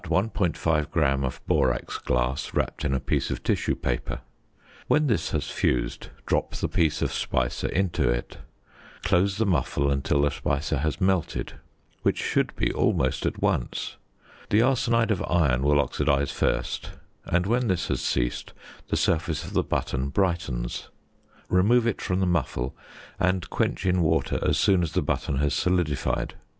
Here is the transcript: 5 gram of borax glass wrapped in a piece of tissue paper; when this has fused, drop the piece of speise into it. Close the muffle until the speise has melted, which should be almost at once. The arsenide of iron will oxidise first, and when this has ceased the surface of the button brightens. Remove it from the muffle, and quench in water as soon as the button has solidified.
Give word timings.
5 0.55 0.89
gram 0.89 1.23
of 1.23 1.41
borax 1.45 1.99
glass 1.99 2.55
wrapped 2.55 2.83
in 2.83 2.95
a 2.95 2.99
piece 2.99 3.29
of 3.29 3.43
tissue 3.43 3.75
paper; 3.75 4.21
when 4.87 5.05
this 5.05 5.29
has 5.29 5.51
fused, 5.51 6.07
drop 6.25 6.55
the 6.55 6.67
piece 6.67 7.03
of 7.03 7.11
speise 7.11 7.63
into 7.69 8.09
it. 8.09 8.37
Close 9.03 9.37
the 9.37 9.45
muffle 9.45 9.91
until 9.91 10.23
the 10.23 10.31
speise 10.31 10.75
has 10.75 10.99
melted, 10.99 11.53
which 12.01 12.17
should 12.17 12.55
be 12.55 12.73
almost 12.73 13.27
at 13.27 13.43
once. 13.43 13.97
The 14.49 14.63
arsenide 14.63 15.11
of 15.11 15.23
iron 15.27 15.61
will 15.61 15.77
oxidise 15.79 16.31
first, 16.33 16.93
and 17.25 17.45
when 17.45 17.67
this 17.67 17.89
has 17.89 18.01
ceased 18.01 18.53
the 18.87 18.97
surface 18.97 19.45
of 19.45 19.53
the 19.53 19.61
button 19.61 20.09
brightens. 20.09 20.89
Remove 21.47 21.85
it 21.85 22.01
from 22.01 22.21
the 22.21 22.25
muffle, 22.25 22.75
and 23.19 23.47
quench 23.51 23.85
in 23.85 24.01
water 24.01 24.39
as 24.41 24.57
soon 24.57 24.81
as 24.81 24.93
the 24.93 25.03
button 25.03 25.35
has 25.35 25.53
solidified. 25.53 26.33